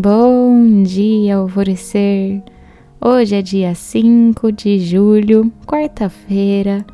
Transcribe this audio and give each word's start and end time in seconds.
Bom 0.00 0.84
dia, 0.84 1.38
alvorecer! 1.38 2.40
Hoje 3.00 3.34
é 3.34 3.42
dia 3.42 3.74
5 3.74 4.52
de 4.52 4.78
julho, 4.78 5.52
quarta-feira, 5.66 6.86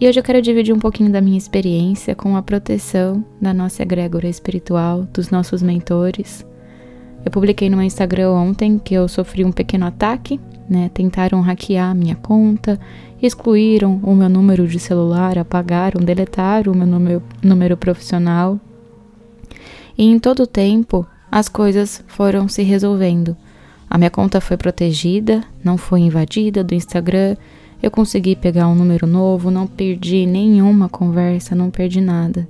e 0.00 0.08
hoje 0.08 0.18
eu 0.18 0.24
quero 0.24 0.42
dividir 0.42 0.74
um 0.74 0.78
pouquinho 0.80 1.12
da 1.12 1.20
minha 1.20 1.38
experiência 1.38 2.16
com 2.16 2.36
a 2.36 2.42
proteção 2.42 3.24
da 3.40 3.54
nossa 3.54 3.84
egrégora 3.84 4.26
espiritual, 4.26 5.06
dos 5.14 5.30
nossos 5.30 5.62
mentores. 5.62 6.44
Eu 7.24 7.30
publiquei 7.30 7.70
no 7.70 7.76
meu 7.76 7.86
Instagram 7.86 8.32
ontem 8.32 8.76
que 8.76 8.92
eu 8.92 9.06
sofri 9.06 9.44
um 9.44 9.52
pequeno 9.52 9.86
ataque, 9.86 10.40
né? 10.68 10.90
Tentaram 10.92 11.40
hackear 11.40 11.92
a 11.92 11.94
minha 11.94 12.16
conta, 12.16 12.76
excluíram 13.22 14.00
o 14.02 14.16
meu 14.16 14.28
número 14.28 14.66
de 14.66 14.80
celular, 14.80 15.38
apagaram, 15.38 16.04
deletaram 16.04 16.72
o 16.72 16.76
meu 16.76 16.88
número, 16.88 17.22
número 17.40 17.76
profissional. 17.76 18.58
E 19.96 20.10
em 20.10 20.18
todo 20.18 20.42
o 20.42 20.46
tempo 20.48 21.06
as 21.30 21.48
coisas 21.48 22.02
foram 22.08 22.48
se 22.48 22.62
resolvendo. 22.62 23.36
A 23.88 23.96
minha 23.96 24.10
conta 24.10 24.40
foi 24.40 24.56
protegida, 24.56 25.44
não 25.62 25.76
foi 25.76 26.00
invadida 26.00 26.64
do 26.64 26.74
Instagram, 26.74 27.36
eu 27.82 27.90
consegui 27.90 28.36
pegar 28.36 28.68
um 28.68 28.74
número 28.74 29.06
novo, 29.06 29.50
não 29.50 29.66
perdi 29.66 30.26
nenhuma 30.26 30.88
conversa, 30.88 31.54
não 31.54 31.70
perdi 31.70 32.00
nada. 32.00 32.48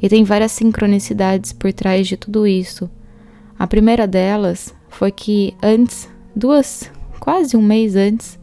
E 0.00 0.08
tem 0.08 0.24
várias 0.24 0.52
sincronicidades 0.52 1.52
por 1.52 1.72
trás 1.72 2.06
de 2.06 2.16
tudo 2.16 2.46
isso. 2.46 2.90
A 3.58 3.66
primeira 3.66 4.06
delas 4.06 4.74
foi 4.88 5.10
que 5.10 5.54
antes, 5.62 6.08
duas, 6.34 6.90
quase 7.18 7.56
um 7.56 7.62
mês 7.62 7.96
antes, 7.96 8.38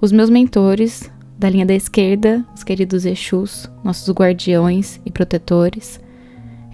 os 0.00 0.12
meus 0.12 0.30
mentores 0.30 1.10
da 1.38 1.48
linha 1.48 1.66
da 1.66 1.74
esquerda, 1.74 2.44
os 2.54 2.62
queridos 2.62 3.04
Exus, 3.04 3.68
nossos 3.82 4.12
guardiões 4.14 5.00
e 5.04 5.10
protetores, 5.10 6.00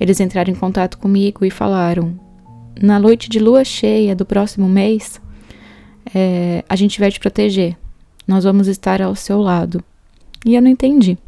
eles 0.01 0.21
entraram 0.21 0.53
em 0.53 0.57
contato 0.57 0.99
comigo 0.99 1.45
e 1.45 1.51
falaram: 1.51 2.28
na 2.81 2.99
noite 2.99 3.29
de 3.29 3.39
lua 3.39 3.65
cheia 3.65 4.15
do 4.15 4.25
próximo 4.25 4.69
mês, 4.69 5.21
é, 6.15 6.65
a 6.69 6.77
gente 6.77 7.01
vai 7.01 7.11
te 7.11 7.21
proteger. 7.21 7.77
Nós 8.27 8.45
vamos 8.45 8.69
estar 8.69 9.01
ao 9.03 9.15
seu 9.15 9.41
lado. 9.41 9.83
E 10.45 10.55
eu 10.55 10.63
não 10.63 10.71
entendi. 10.71 11.19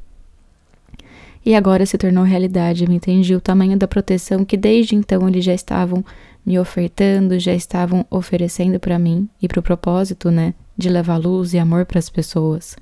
E 1.44 1.54
agora 1.54 1.86
se 1.86 1.96
tornou 1.96 2.24
realidade. 2.24 2.84
Eu 2.84 2.92
entendi 2.92 3.34
o 3.34 3.40
tamanho 3.40 3.76
da 3.76 3.88
proteção 3.88 4.44
que 4.44 4.56
desde 4.56 4.94
então 4.94 5.26
eles 5.28 5.44
já 5.44 5.54
estavam 5.54 6.04
me 6.44 6.58
ofertando, 6.58 7.38
já 7.38 7.54
estavam 7.54 8.04
oferecendo 8.10 8.78
para 8.78 8.98
mim 8.98 9.28
e 9.40 9.48
para 9.48 9.60
o 9.60 9.62
propósito, 9.62 10.30
né, 10.30 10.54
de 10.76 10.88
levar 10.88 11.16
luz 11.16 11.52
e 11.52 11.58
amor 11.58 11.84
para 11.84 11.98
as 11.98 12.08
pessoas. 12.08 12.76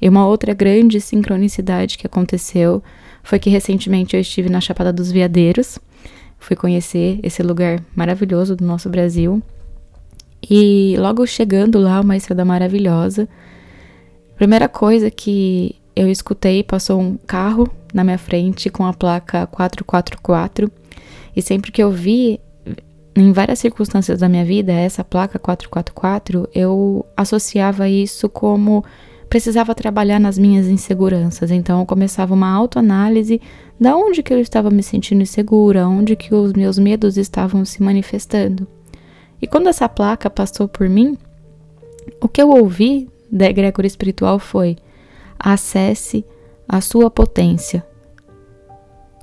E 0.00 0.08
uma 0.08 0.26
outra 0.26 0.52
grande 0.52 1.00
sincronicidade 1.00 1.96
que 1.96 2.06
aconteceu 2.06 2.82
foi 3.22 3.38
que 3.38 3.48
recentemente 3.48 4.14
eu 4.14 4.20
estive 4.20 4.48
na 4.48 4.60
Chapada 4.60 4.92
dos 4.92 5.10
Veadeiros 5.10 5.78
fui 6.44 6.54
conhecer 6.54 7.18
esse 7.22 7.42
lugar 7.42 7.82
maravilhoso 7.96 8.54
do 8.54 8.64
nosso 8.64 8.90
Brasil. 8.90 9.42
E 10.48 10.94
logo 10.98 11.26
chegando 11.26 11.78
lá, 11.78 12.00
uma 12.00 12.16
estrada 12.16 12.44
maravilhosa, 12.44 13.26
primeira 14.36 14.68
coisa 14.68 15.10
que 15.10 15.74
eu 15.96 16.06
escutei, 16.06 16.62
passou 16.62 17.00
um 17.00 17.16
carro 17.16 17.66
na 17.94 18.04
minha 18.04 18.18
frente 18.18 18.68
com 18.68 18.84
a 18.84 18.92
placa 18.92 19.46
444. 19.46 20.70
E 21.34 21.40
sempre 21.40 21.72
que 21.72 21.82
eu 21.82 21.90
vi, 21.90 22.38
em 23.16 23.32
várias 23.32 23.58
circunstâncias 23.58 24.20
da 24.20 24.28
minha 24.28 24.44
vida, 24.44 24.70
essa 24.70 25.02
placa 25.02 25.38
444, 25.38 26.46
eu 26.54 27.06
associava 27.16 27.88
isso 27.88 28.28
como 28.28 28.84
precisava 29.34 29.74
trabalhar 29.74 30.20
nas 30.20 30.38
minhas 30.38 30.68
inseguranças. 30.68 31.50
Então 31.50 31.80
eu 31.80 31.86
começava 31.86 32.32
uma 32.32 32.48
autoanálise 32.48 33.40
da 33.80 33.96
onde 33.96 34.22
que 34.22 34.32
eu 34.32 34.38
estava 34.38 34.70
me 34.70 34.80
sentindo 34.80 35.22
insegura, 35.22 35.88
onde 35.88 36.14
que 36.14 36.32
os 36.32 36.52
meus 36.52 36.78
medos 36.78 37.16
estavam 37.16 37.64
se 37.64 37.82
manifestando. 37.82 38.64
E 39.42 39.48
quando 39.48 39.68
essa 39.68 39.88
placa 39.88 40.30
passou 40.30 40.68
por 40.68 40.88
mim, 40.88 41.18
o 42.20 42.28
que 42.28 42.40
eu 42.40 42.48
ouvi 42.48 43.10
da 43.28 43.46
egrégora 43.46 43.88
espiritual 43.88 44.38
foi: 44.38 44.76
acesse 45.36 46.24
a 46.68 46.80
sua 46.80 47.10
potência. 47.10 47.84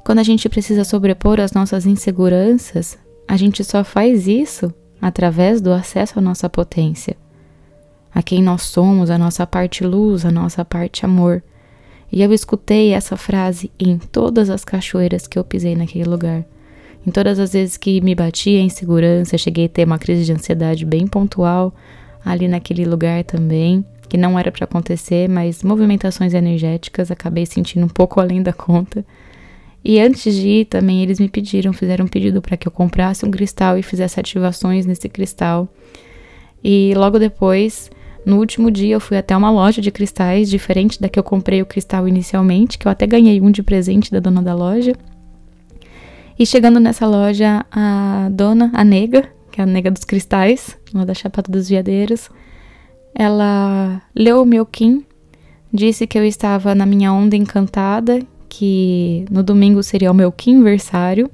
Quando 0.04 0.20
a 0.20 0.24
gente 0.24 0.50
precisa 0.50 0.84
sobrepor 0.84 1.40
as 1.40 1.54
nossas 1.54 1.86
inseguranças, 1.86 3.00
a 3.26 3.38
gente 3.38 3.64
só 3.64 3.82
faz 3.82 4.28
isso 4.28 4.74
através 5.02 5.62
do 5.62 5.72
acesso 5.72 6.20
à 6.20 6.22
nossa 6.22 6.50
potência 6.50 7.16
a 8.14 8.22
quem 8.22 8.42
nós 8.42 8.64
somos, 8.64 9.10
a 9.10 9.18
nossa 9.18 9.48
parte 9.48 9.84
luz, 9.84 10.26
a 10.26 10.32
nossa 10.32 10.66
parte 10.66 11.06
amor. 11.06 11.42
E 12.12 12.22
eu 12.22 12.34
escutei 12.34 12.92
essa 12.92 13.16
frase 13.16 13.72
em 13.80 13.98
todas 13.98 14.50
as 14.50 14.66
cachoeiras 14.66 15.28
que 15.28 15.40
eu 15.40 15.44
pisei 15.44 15.76
naquele 15.76 16.04
lugar. 16.04 16.44
Em 17.08 17.10
todas 17.10 17.40
as 17.40 17.54
vezes 17.54 17.78
que 17.78 18.02
me 18.02 18.14
batia 18.14 18.60
em 18.60 18.70
segurança, 18.70 19.38
cheguei 19.38 19.66
a 19.66 19.70
ter 19.70 19.86
uma 19.86 19.98
crise 19.98 20.26
de 20.26 20.34
ansiedade 20.34 20.86
bem 20.86 21.08
pontual 21.08 21.74
ali 22.24 22.48
naquele 22.48 22.86
lugar 22.86 23.24
também, 23.24 23.84
que 24.08 24.18
não 24.18 24.38
era 24.38 24.52
para 24.52 24.66
acontecer, 24.66 25.28
mas 25.30 25.64
movimentações 25.64 26.34
energéticas 26.34 27.10
acabei 27.10 27.46
sentindo 27.46 27.86
um 27.86 27.90
pouco 27.90 28.20
além 28.20 28.44
da 28.44 28.54
conta. 28.54 29.06
E 29.84 30.00
antes 30.00 30.36
de 30.36 30.48
ir 30.48 30.66
também 30.66 31.02
eles 31.02 31.20
me 31.20 31.28
pediram, 31.28 31.74
fizeram 31.74 32.06
um 32.06 32.10
pedido 32.10 32.42
para 32.42 32.56
que 32.56 32.68
eu 32.68 32.72
comprasse 32.72 33.26
um 33.26 33.32
cristal 33.32 33.78
e 33.78 33.82
fizesse 33.82 34.20
ativações 34.20 34.86
nesse 34.86 35.10
cristal. 35.10 35.68
E 36.64 36.94
logo 36.96 37.18
depois 37.18 37.90
no 38.26 38.38
último 38.38 38.70
dia 38.70 38.96
eu 38.96 39.00
fui 39.00 39.18
até 39.18 39.36
uma 39.36 39.50
loja 39.50 39.82
de 39.82 39.92
cristais, 39.92 40.50
diferente 40.50 41.02
da 41.02 41.10
que 41.10 41.18
eu 41.18 41.24
comprei 41.24 41.62
o 41.62 41.66
cristal 41.66 42.08
inicialmente, 42.08 42.78
que 42.78 42.88
eu 42.88 42.92
até 42.92 43.08
ganhei 43.08 43.42
um 43.42 43.50
de 43.50 43.64
presente 43.64 44.12
da 44.12 44.20
dona 44.20 44.42
da 44.42 44.54
loja. 44.54 44.94
E 46.38 46.46
chegando 46.46 46.80
nessa 46.80 47.08
loja, 47.08 47.66
a 47.72 48.30
dona, 48.32 48.72
a 48.74 48.84
nega, 48.84 49.30
que 49.52 49.60
é 49.60 49.64
a 49.64 49.68
nega 49.68 49.90
dos 49.90 50.04
cristais, 50.04 50.78
lá 50.94 51.04
da 51.04 51.14
Chapada 51.14 51.52
dos 51.52 51.70
Veadeiros, 51.70 52.30
ela 53.14 54.02
leu 54.16 54.42
o 54.42 54.46
meu 54.46 54.66
Kim, 54.66 55.04
disse 55.74 56.06
que 56.06 56.18
eu 56.18 56.26
estava 56.26 56.76
na 56.76 56.86
minha 56.86 57.12
onda 57.12 57.36
encantada, 57.36 58.22
que 58.48 59.26
no 59.32 59.42
domingo 59.42 59.82
seria 59.82 60.12
o 60.12 60.16
meu 60.16 60.34
aniversário, 60.48 61.30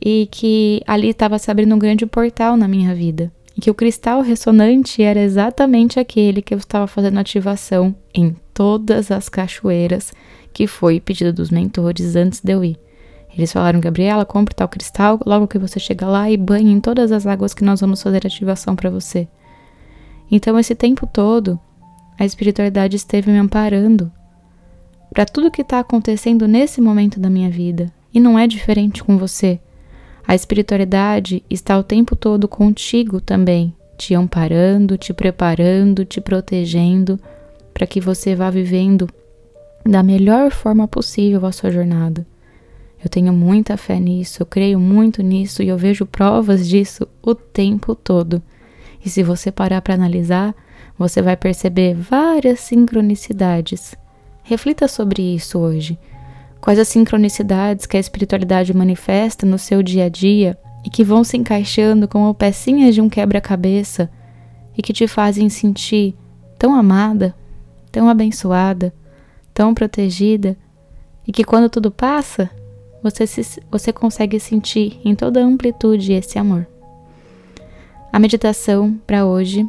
e 0.00 0.26
que 0.30 0.82
ali 0.86 1.10
estava 1.10 1.38
se 1.38 1.50
abrindo 1.50 1.74
um 1.74 1.78
grande 1.78 2.06
portal 2.06 2.56
na 2.56 2.66
minha 2.66 2.94
vida 2.94 3.30
e 3.56 3.60
que 3.60 3.70
o 3.70 3.74
cristal 3.74 4.22
ressonante 4.22 5.02
era 5.02 5.20
exatamente 5.20 6.00
aquele 6.00 6.42
que 6.42 6.54
eu 6.54 6.58
estava 6.58 6.86
fazendo 6.86 7.18
ativação 7.18 7.94
em 8.14 8.36
todas 8.52 9.10
as 9.10 9.28
cachoeiras 9.28 10.12
que 10.52 10.66
foi 10.66 11.00
pedido 11.00 11.32
dos 11.32 11.50
mentores 11.50 12.16
antes 12.16 12.40
de 12.40 12.52
eu 12.52 12.64
ir. 12.64 12.78
Eles 13.36 13.52
falaram, 13.52 13.80
Gabriela, 13.80 14.26
compre 14.26 14.54
tal 14.54 14.68
cristal 14.68 15.18
logo 15.24 15.48
que 15.48 15.58
você 15.58 15.80
chegar 15.80 16.08
lá 16.08 16.30
e 16.30 16.36
banhe 16.36 16.70
em 16.70 16.80
todas 16.80 17.10
as 17.10 17.26
águas 17.26 17.54
que 17.54 17.64
nós 17.64 17.80
vamos 17.80 18.02
fazer 18.02 18.26
ativação 18.26 18.76
para 18.76 18.90
você. 18.90 19.26
Então, 20.30 20.58
esse 20.58 20.74
tempo 20.74 21.06
todo, 21.06 21.58
a 22.18 22.24
espiritualidade 22.24 22.96
esteve 22.96 23.30
me 23.30 23.38
amparando 23.38 24.12
para 25.12 25.26
tudo 25.26 25.50
que 25.50 25.62
está 25.62 25.78
acontecendo 25.78 26.46
nesse 26.46 26.80
momento 26.80 27.18
da 27.18 27.30
minha 27.30 27.50
vida. 27.50 27.92
E 28.12 28.20
não 28.20 28.38
é 28.38 28.46
diferente 28.46 29.02
com 29.02 29.16
você. 29.16 29.60
A 30.32 30.34
espiritualidade 30.34 31.44
está 31.50 31.78
o 31.78 31.82
tempo 31.82 32.16
todo 32.16 32.48
contigo 32.48 33.20
também, 33.20 33.76
te 33.98 34.14
amparando, 34.14 34.96
te 34.96 35.12
preparando, 35.12 36.06
te 36.06 36.22
protegendo, 36.22 37.20
para 37.74 37.86
que 37.86 38.00
você 38.00 38.34
vá 38.34 38.48
vivendo 38.48 39.10
da 39.84 40.02
melhor 40.02 40.50
forma 40.50 40.88
possível 40.88 41.44
a 41.44 41.52
sua 41.52 41.70
jornada. 41.70 42.26
Eu 43.04 43.10
tenho 43.10 43.30
muita 43.30 43.76
fé 43.76 44.00
nisso, 44.00 44.40
eu 44.40 44.46
creio 44.46 44.80
muito 44.80 45.22
nisso 45.22 45.62
e 45.62 45.68
eu 45.68 45.76
vejo 45.76 46.06
provas 46.06 46.66
disso 46.66 47.06
o 47.22 47.34
tempo 47.34 47.94
todo. 47.94 48.42
E 49.04 49.10
se 49.10 49.22
você 49.22 49.52
parar 49.52 49.82
para 49.82 49.92
analisar, 49.92 50.54
você 50.98 51.20
vai 51.20 51.36
perceber 51.36 51.94
várias 51.94 52.58
sincronicidades. 52.60 53.94
Reflita 54.42 54.88
sobre 54.88 55.20
isso 55.34 55.58
hoje. 55.58 55.98
Quais 56.62 56.78
as 56.78 56.86
sincronicidades 56.86 57.86
que 57.86 57.96
a 57.96 58.00
espiritualidade 58.00 58.72
manifesta 58.72 59.44
no 59.44 59.58
seu 59.58 59.82
dia 59.82 60.04
a 60.04 60.08
dia 60.08 60.56
e 60.86 60.88
que 60.88 61.02
vão 61.02 61.24
se 61.24 61.36
encaixando 61.36 62.06
como 62.06 62.32
pecinhas 62.32 62.94
de 62.94 63.00
um 63.00 63.08
quebra-cabeça 63.08 64.08
e 64.78 64.80
que 64.80 64.92
te 64.92 65.08
fazem 65.08 65.48
sentir 65.48 66.14
tão 66.56 66.72
amada, 66.72 67.34
tão 67.90 68.08
abençoada, 68.08 68.94
tão 69.52 69.74
protegida 69.74 70.56
e 71.26 71.32
que 71.32 71.42
quando 71.42 71.68
tudo 71.68 71.90
passa, 71.90 72.48
você, 73.02 73.26
se, 73.26 73.60
você 73.68 73.92
consegue 73.92 74.38
sentir 74.38 75.00
em 75.04 75.16
toda 75.16 75.40
a 75.40 75.44
amplitude 75.44 76.12
esse 76.12 76.38
amor. 76.38 76.64
A 78.12 78.20
meditação 78.20 78.96
para 79.04 79.26
hoje 79.26 79.68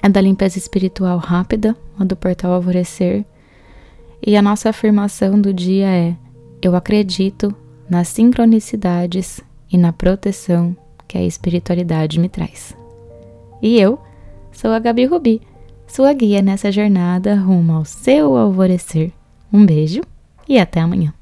é 0.00 0.08
da 0.08 0.20
limpeza 0.20 0.58
espiritual 0.58 1.18
rápida, 1.18 1.76
a 1.98 2.04
do 2.04 2.14
portal 2.14 2.52
Alvorecer, 2.52 3.24
e 4.26 4.36
a 4.36 4.42
nossa 4.42 4.70
afirmação 4.70 5.40
do 5.40 5.52
dia 5.52 5.86
é: 5.86 6.16
Eu 6.62 6.74
acredito 6.74 7.54
nas 7.88 8.08
sincronicidades 8.08 9.40
e 9.70 9.76
na 9.76 9.92
proteção 9.92 10.76
que 11.06 11.18
a 11.18 11.22
espiritualidade 11.22 12.18
me 12.18 12.28
traz. 12.28 12.74
E 13.62 13.78
eu 13.78 13.98
sou 14.52 14.70
a 14.70 14.78
Gabi 14.78 15.04
Rubi, 15.04 15.42
sua 15.86 16.12
guia 16.12 16.40
nessa 16.40 16.72
jornada 16.72 17.34
rumo 17.34 17.72
ao 17.74 17.84
seu 17.84 18.36
alvorecer. 18.36 19.12
Um 19.52 19.64
beijo 19.64 20.00
e 20.48 20.58
até 20.58 20.80
amanhã. 20.80 21.12